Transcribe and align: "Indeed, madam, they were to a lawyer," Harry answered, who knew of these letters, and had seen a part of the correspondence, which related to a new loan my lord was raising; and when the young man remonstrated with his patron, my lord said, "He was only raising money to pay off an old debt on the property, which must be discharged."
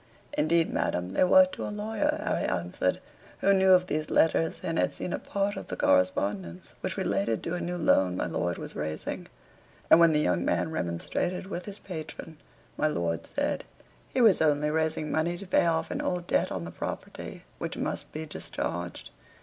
"Indeed, 0.35 0.73
madam, 0.73 1.09
they 1.11 1.23
were 1.23 1.45
to 1.45 1.63
a 1.63 1.69
lawyer," 1.69 2.23
Harry 2.25 2.45
answered, 2.45 2.99
who 3.41 3.53
knew 3.53 3.69
of 3.69 3.85
these 3.85 4.09
letters, 4.09 4.61
and 4.63 4.79
had 4.79 4.95
seen 4.95 5.13
a 5.13 5.19
part 5.19 5.55
of 5.55 5.67
the 5.67 5.75
correspondence, 5.75 6.73
which 6.81 6.97
related 6.97 7.43
to 7.43 7.53
a 7.53 7.61
new 7.61 7.77
loan 7.77 8.17
my 8.17 8.25
lord 8.25 8.57
was 8.57 8.75
raising; 8.75 9.27
and 9.91 9.99
when 9.99 10.11
the 10.11 10.19
young 10.19 10.43
man 10.43 10.71
remonstrated 10.71 11.45
with 11.45 11.65
his 11.65 11.77
patron, 11.77 12.37
my 12.77 12.87
lord 12.87 13.27
said, 13.27 13.63
"He 14.09 14.21
was 14.21 14.41
only 14.41 14.71
raising 14.71 15.11
money 15.11 15.37
to 15.37 15.45
pay 15.45 15.67
off 15.67 15.91
an 15.91 16.01
old 16.01 16.25
debt 16.25 16.51
on 16.51 16.63
the 16.65 16.71
property, 16.71 17.43
which 17.59 17.77
must 17.77 18.11
be 18.11 18.25
discharged." 18.25 19.11